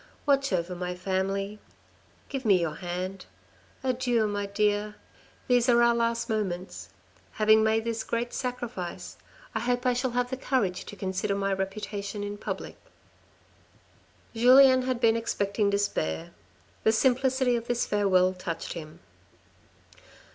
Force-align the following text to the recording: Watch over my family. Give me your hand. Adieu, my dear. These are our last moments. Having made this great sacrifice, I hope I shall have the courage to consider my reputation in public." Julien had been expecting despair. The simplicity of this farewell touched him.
Watch 0.25 0.51
over 0.51 0.73
my 0.73 0.95
family. 0.95 1.59
Give 2.27 2.43
me 2.43 2.59
your 2.59 2.73
hand. 2.73 3.27
Adieu, 3.83 4.25
my 4.25 4.47
dear. 4.47 4.95
These 5.47 5.69
are 5.69 5.83
our 5.83 5.93
last 5.93 6.27
moments. 6.27 6.89
Having 7.33 7.63
made 7.63 7.83
this 7.83 8.03
great 8.03 8.33
sacrifice, 8.33 9.15
I 9.53 9.59
hope 9.59 9.85
I 9.85 9.93
shall 9.93 10.09
have 10.17 10.31
the 10.31 10.37
courage 10.37 10.85
to 10.85 10.95
consider 10.95 11.35
my 11.35 11.53
reputation 11.53 12.23
in 12.23 12.39
public." 12.39 12.77
Julien 14.33 14.81
had 14.81 14.99
been 14.99 15.15
expecting 15.15 15.69
despair. 15.69 16.31
The 16.83 16.93
simplicity 16.93 17.55
of 17.55 17.67
this 17.67 17.85
farewell 17.85 18.33
touched 18.33 18.73
him. 18.73 19.01